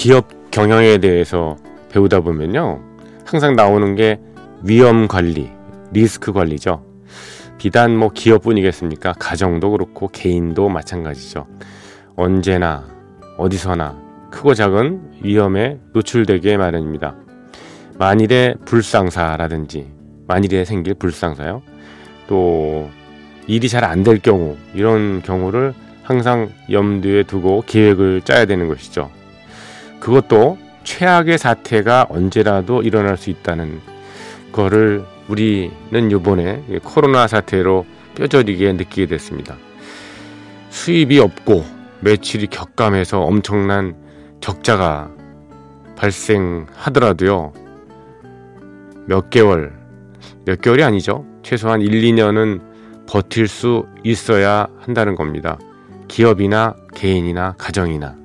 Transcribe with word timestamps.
기업 0.00 0.50
경영에 0.50 0.96
대해서 0.96 1.58
배우다 1.90 2.20
보면요. 2.20 2.80
항상 3.26 3.54
나오는 3.54 3.94
게 3.96 4.18
위험 4.62 5.06
관리, 5.06 5.50
리스크 5.92 6.32
관리죠. 6.32 6.82
비단 7.58 7.94
뭐 7.98 8.08
기업뿐이겠습니까? 8.08 9.12
가정도 9.18 9.72
그렇고 9.72 10.08
개인도 10.08 10.70
마찬가지죠. 10.70 11.46
언제나 12.16 12.88
어디서나 13.36 14.00
크고 14.30 14.54
작은 14.54 15.18
위험에 15.22 15.78
노출되게 15.92 16.56
마련입니다. 16.56 17.14
만일의 17.98 18.54
불상사라든지 18.64 19.92
만일에 20.26 20.64
생길 20.64 20.94
불상사요. 20.94 21.60
또 22.26 22.88
일이 23.46 23.68
잘 23.68 23.84
안 23.84 24.02
될 24.02 24.18
경우 24.20 24.56
이런 24.72 25.20
경우를 25.20 25.74
항상 26.02 26.48
염두에 26.70 27.24
두고 27.24 27.64
계획을 27.66 28.22
짜야 28.22 28.46
되는 28.46 28.66
것이죠. 28.66 29.10
그것도 30.00 30.58
최악의 30.82 31.38
사태가 31.38 32.06
언제라도 32.08 32.82
일어날 32.82 33.16
수 33.16 33.30
있다는 33.30 33.80
거를 34.50 35.04
우리는 35.28 36.10
이번에 36.10 36.62
코로나 36.82 37.28
사태로 37.28 37.86
뼈저리게 38.16 38.72
느끼게 38.72 39.06
됐습니다. 39.06 39.56
수입이 40.70 41.18
없고 41.20 41.64
매출이 42.00 42.48
격감해서 42.48 43.20
엄청난 43.20 43.94
적자가 44.40 45.10
발생하더라도요. 45.96 47.52
몇 49.06 49.30
개월, 49.30 49.72
몇 50.44 50.60
개월이 50.60 50.82
아니죠. 50.82 51.26
최소한 51.42 51.82
1, 51.82 51.90
2년은 51.90 52.60
버틸 53.06 53.48
수 53.48 53.86
있어야 54.02 54.66
한다는 54.80 55.14
겁니다. 55.14 55.58
기업이나 56.08 56.74
개인이나 56.94 57.54
가정이나. 57.58 58.16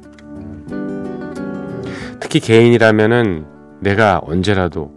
특히 2.36 2.48
개인이라면은 2.48 3.46
내가 3.80 4.20
언제라도 4.22 4.94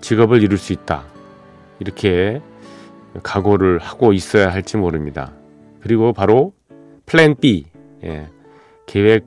직업을 0.00 0.44
이룰 0.44 0.58
수 0.58 0.72
있다. 0.72 1.02
이렇게 1.80 2.40
각오를 3.24 3.80
하고 3.80 4.12
있어야 4.12 4.52
할지 4.52 4.76
모릅니다. 4.76 5.32
그리고 5.80 6.12
바로 6.12 6.52
플랜 7.04 7.34
B, 7.34 7.64
예, 8.04 8.28
계획, 8.86 9.26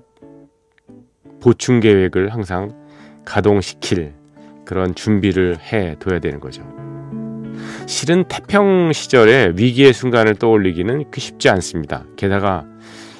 보충 1.41 1.81
계획을 1.81 2.33
항상 2.33 2.73
가동시킬 3.25 4.13
그런 4.63 4.95
준비를 4.95 5.57
해 5.59 5.97
둬야 5.99 6.19
되는 6.19 6.39
거죠. 6.39 6.63
실은 7.85 8.23
태평 8.29 8.93
시절에 8.93 9.51
위기의 9.57 9.91
순간을 9.91 10.35
떠올리기는 10.35 11.03
쉽지 11.13 11.49
않습니다. 11.49 12.05
게다가 12.15 12.65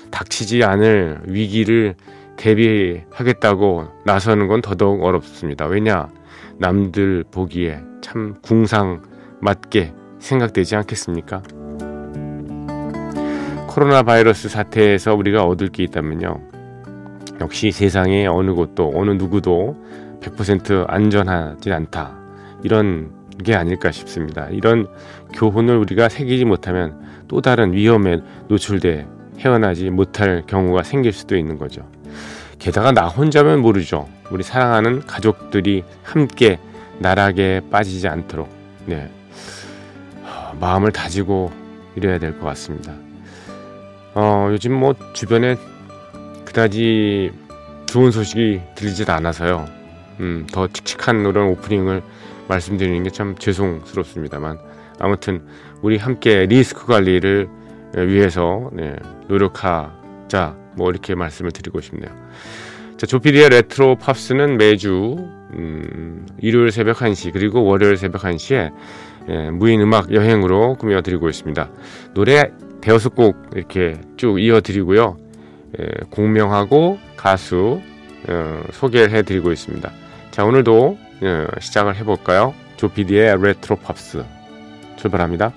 닥치지 0.10 0.64
않을 0.64 1.24
위기를 1.26 1.96
대비하겠다고 2.38 3.88
나서는 4.06 4.48
건 4.48 4.62
더더욱 4.62 5.04
어렵습니다. 5.04 5.66
왜냐? 5.66 6.08
남들 6.58 7.24
보기에 7.32 7.82
참 8.02 8.36
궁상 8.42 9.02
맞게 9.42 9.94
생각되지 10.20 10.76
않겠습니까? 10.78 11.42
코로나 13.68 14.04
바이러스 14.04 14.48
사태에서 14.48 15.16
우리가 15.16 15.44
얻을 15.44 15.68
게 15.68 15.84
있다면요. 15.84 16.40
역시 17.42 17.72
세상에 17.72 18.26
어느 18.26 18.54
곳도 18.54 18.94
어느 18.96 19.12
누구도 19.12 19.76
100% 20.22 20.86
안전하지 20.88 21.72
않다. 21.74 22.18
이런 22.64 23.12
게 23.44 23.54
아닐까 23.54 23.92
싶습니다. 23.92 24.48
이런 24.50 24.88
교훈을 25.34 25.78
우리가 25.78 26.08
새기지 26.08 26.46
못하면 26.46 27.02
또 27.28 27.42
다른 27.42 27.74
위험에 27.74 28.22
노출돼 28.48 29.08
헤어나지 29.40 29.90
못할 29.90 30.44
경우가 30.48 30.84
생길 30.84 31.14
수도 31.14 31.36
있는 31.38 31.58
거죠. 31.58 31.88
게다가 32.60 32.92
나 32.92 33.08
혼자면 33.08 33.60
모르죠. 33.62 34.08
우리 34.32 34.44
사랑하는 34.44 35.06
가족들이 35.06 35.84
함께 36.04 36.60
나락에 37.00 37.62
빠지지 37.70 38.08
않도록 38.08 38.50
네. 38.86 39.10
마음을 40.60 40.92
다지고 40.92 41.52
이래야 41.96 42.18
될 42.18 42.40
것 42.40 42.46
같습니다. 42.46 42.94
어, 44.14 44.48
요즘 44.52 44.74
뭐 44.74 44.96
주변에 45.14 45.58
그다지 46.46 47.32
좋은 47.88 48.12
소식이 48.12 48.62
들리질 48.76 49.12
않아서요. 49.12 49.66
음, 50.22 50.48
더 50.52 50.68
칙칙한 50.68 51.24
그런 51.24 51.50
오프닝을 51.50 52.02
말씀드리는 52.48 53.04
게 53.04 53.10
참 53.10 53.36
죄송스럽습니다만 53.38 54.58
아무튼 55.00 55.44
우리 55.82 55.98
함께 55.98 56.46
리스크 56.46 56.86
관리를 56.86 57.50
위해서 57.96 58.70
네, 58.74 58.96
노력하자 59.28 60.56
뭐 60.76 60.90
이렇게 60.90 61.16
말씀을 61.16 61.52
드리고 61.52 61.82
싶네요. 61.82 62.14
자, 62.98 63.06
조피디의 63.06 63.50
레트로 63.50 63.96
팝스는 63.98 64.58
매주 64.58 65.18
음, 65.54 66.26
일요일 66.40 66.72
새벽 66.72 66.98
1시 66.98 67.34
그리고 67.34 67.64
월요일 67.64 67.98
새벽 67.98 68.22
1시에 68.22 68.72
예, 69.28 69.50
무인 69.50 69.82
음악 69.82 70.14
여행으로 70.14 70.76
꾸며드리고 70.76 71.30
있습니다. 71.30 71.70
노래 72.14 72.52
대여섯 72.82 73.16
곡 73.16 73.36
이렇게 73.56 74.00
쭉 74.18 74.40
이어드리고요. 74.40 75.18
예, 75.80 75.86
곡명하고 76.10 77.00
가수 77.16 77.82
어, 78.28 78.62
소개를 78.72 79.12
해드리고 79.12 79.52
있습니다. 79.52 79.92
자 80.32 80.46
오늘도 80.46 80.98
어, 81.24 81.48
시작을 81.60 81.96
해볼까요? 81.98 82.54
조피디의 82.78 83.42
레트로 83.42 83.78
팝스 83.78 84.24
출발합니다. 84.98 85.54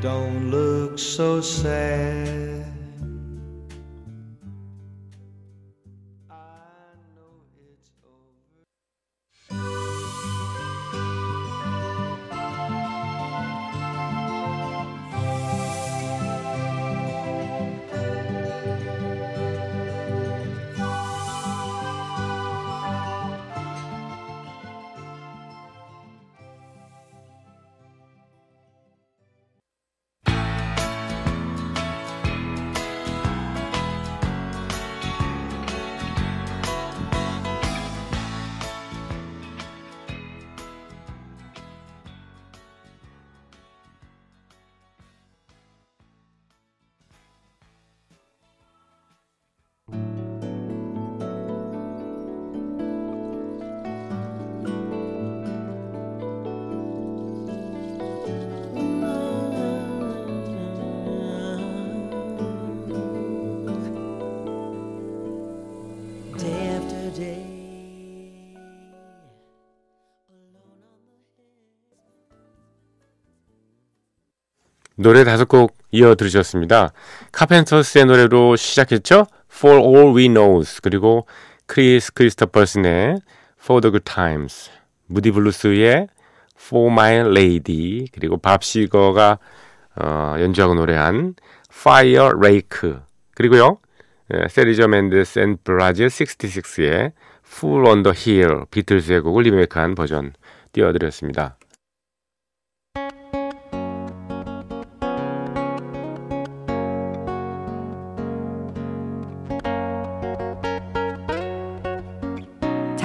Don't 0.00 0.50
look 0.50 0.98
so 0.98 1.42
sad. 1.42 2.59
노래 75.00 75.24
다섯 75.24 75.48
곡 75.48 75.78
이어 75.92 76.14
들으셨습니다. 76.14 76.92
카펜터스의 77.32 78.04
노래로 78.04 78.56
시작했죠. 78.56 79.24
For 79.50 79.78
All 79.78 80.14
We 80.14 80.28
Know 80.28 80.82
그리고 80.82 81.26
크리스 81.64 82.12
크리스토퍼슨의 82.12 83.16
For 83.58 83.80
the 83.80 83.90
Good 83.92 84.04
Times 84.04 84.70
무디 85.06 85.30
블루스의 85.30 86.06
For 86.54 86.92
My 86.92 87.14
Lady 87.20 88.08
그리고 88.12 88.36
밥 88.36 88.62
시거가 88.62 89.38
어, 89.96 90.36
연주하고 90.38 90.74
노래한 90.74 91.34
Fire 91.72 92.32
Lake 92.36 92.92
그리고요 93.34 93.78
예, 94.34 94.48
세르지오 94.48 94.86
멘데스 94.86 95.38
앤 95.38 95.56
브라질 95.64 96.08
66의 96.08 97.12
Fool 97.46 97.86
on 97.86 98.02
the 98.02 98.14
Hill 98.14 98.66
비틀즈의 98.70 99.22
곡을 99.22 99.44
리메이크한 99.44 99.94
버전 99.94 100.34
띄워드렸습니다. 100.72 101.56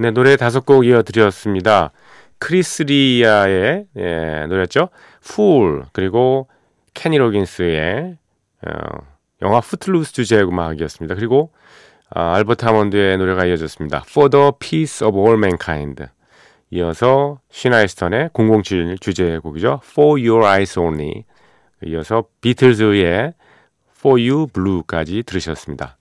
네, 0.00 0.12
노래 0.12 0.36
다섯 0.36 0.64
곡 0.64 0.86
이어드렸습니다. 0.86 1.90
크리스 2.38 3.29
리아의 3.29 3.86
예, 3.96 4.46
노래였죠. 4.48 4.90
Fool 5.24 5.86
그리고 5.92 6.46
케니 6.94 7.18
로긴스의 7.18 8.16
어, 8.64 9.17
영화 9.42 9.60
Footloose 9.60 10.12
주제의 10.12 10.44
음악이었습니다. 10.44 11.14
그리고 11.14 11.52
아, 12.10 12.34
알버트 12.34 12.64
하몬드의 12.64 13.18
노래가 13.18 13.44
이어졌습니다. 13.46 14.04
For 14.08 14.30
the 14.30 14.52
Peace 14.58 15.06
of 15.06 15.18
All 15.18 15.36
Mankind 15.36 16.06
이어서 16.70 17.40
시나 17.50 17.73
이스턴의 17.73 18.30
007 18.34 18.98
주제의 18.98 19.40
곡이죠. 19.40 19.80
For 19.84 20.20
Your 20.20 20.44
Eyes 20.44 20.78
Only 20.78 21.24
이어서 21.86 22.24
비틀즈의 22.40 23.34
For 23.98 24.20
You 24.20 24.46
Blue까지 24.48 25.22
들으셨습니다. 25.24 25.96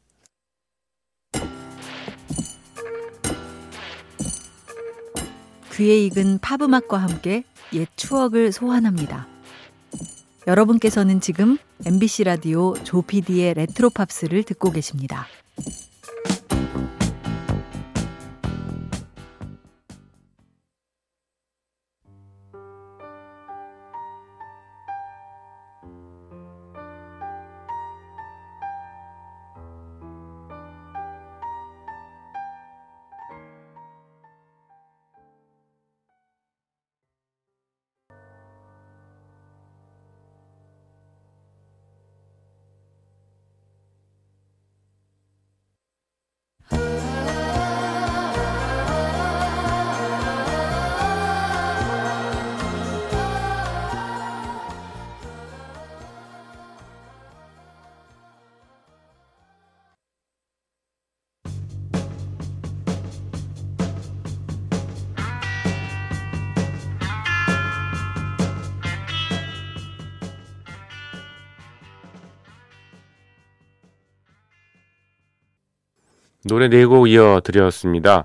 귀에 5.73 6.05
익은 6.05 6.39
팝음악과 6.39 6.97
함께 6.97 7.43
옛 7.73 7.87
추억을 7.95 8.51
소환합니다. 8.51 9.27
여러분께서는 10.47 11.19
지금 11.19 11.57
MBC 11.85 12.23
라디오 12.23 12.73
조피디의 12.73 13.55
레트로 13.55 13.89
팝스를 13.89 14.43
듣고 14.43 14.71
계십니다. 14.71 15.27
노래 76.45 76.69
네 76.69 76.85
곡 76.85 77.09
이어드렸습니다. 77.09 78.23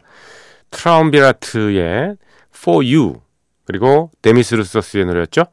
트라움비라트의 0.71 2.17
For 2.55 2.85
You 2.85 3.21
그리고 3.65 4.11
데미스 4.23 4.55
루서스의 4.55 5.07
노래였죠. 5.07 5.45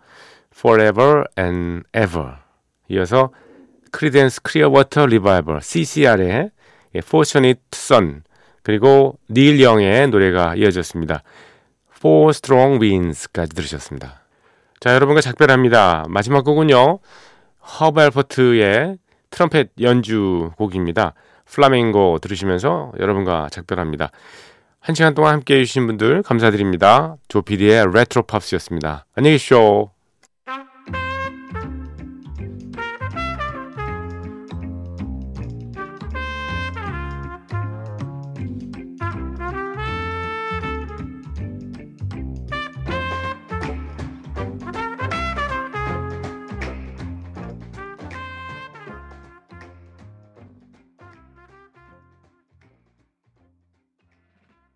Forever 0.55 1.23
and 1.37 1.83
Ever 1.95 2.33
이어서 2.89 3.31
크리덴스 3.91 4.41
클리어워터 4.43 5.07
리바이벌 5.07 5.61
CCR의 5.61 6.51
Fortunate 6.97 7.61
Son 7.73 8.23
그리고 8.63 9.17
닐 9.29 9.61
영의 9.61 10.07
노래가 10.09 10.55
이어졌습니다. 10.55 11.23
Four 11.97 12.29
Strong 12.29 12.83
Winds까지 12.83 13.55
들으셨습니다. 13.55 14.21
자 14.79 14.93
여러분과 14.93 15.21
작별합니다. 15.21 16.05
마지막 16.07 16.43
곡은요. 16.43 16.99
허브 17.79 18.01
알퍼트의 18.01 18.97
트럼펫 19.29 19.69
연주 19.81 20.51
곡입니다. 20.57 21.13
플라밍고 21.51 22.19
들으시면서 22.19 22.93
여러분과 22.99 23.49
작별합니다. 23.51 24.11
한 24.79 24.95
시간 24.95 25.13
동안 25.13 25.33
함께 25.33 25.59
해주신 25.59 25.87
분들 25.87 26.23
감사드립니다. 26.23 27.15
조피디의 27.27 27.87
레트로 27.93 28.23
팝스였습니다. 28.23 29.05
안녕히 29.15 29.35
계십시오. 29.35 29.91